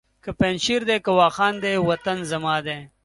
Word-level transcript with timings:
که 0.23 0.31
پنجشېر 0.39 0.81
دی 0.87 0.97
که 1.05 1.11
واخان 1.19 1.53
دی 1.63 1.75
وطن 1.89 2.17
زما 2.31 2.55
دی! 2.65 2.79